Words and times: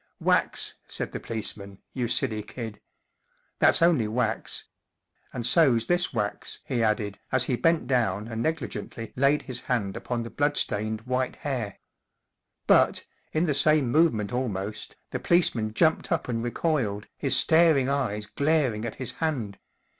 44 0.17 0.25
Wax," 0.33 0.73
said 0.87 1.11
the 1.11 1.19
policeman, 1.19 1.75
44 1.93 2.01
you 2.01 2.07
silly 2.07 2.41
kid. 2.41 2.81
That's 3.59 3.83
only 3.83 4.07
wax. 4.07 4.65
And 5.31 5.45
so's 5.45 5.85
this 5.85 6.11
wax," 6.11 6.57
he 6.65 6.81
added, 6.81 7.19
as 7.31 7.43
he 7.43 7.55
bent 7.55 7.85
down 7.85 8.27
and 8.27 8.41
negligently 8.41 9.13
laid 9.15 9.43
his 9.43 9.61
hand 9.61 9.95
upon 9.95 10.23
the 10.23 10.31
blood 10.31 10.57
stained 10.57 11.01
white 11.01 11.35
hair. 11.35 11.77
But, 12.65 13.05
in 13.31 13.45
the 13.45 13.53
same 13.53 13.91
movement 13.91 14.33
almost, 14.33 14.95
the 15.11 15.19
policeman 15.19 15.71
jumped 15.75 16.11
up 16.11 16.27
and 16.27 16.43
recoiled, 16.43 17.05
his 17.15 17.37
staring 17.37 17.87
eyes 17.87 18.25
glaring 18.25 18.85
at 18.85 18.95
his 18.95 19.11
hand. 19.11 19.59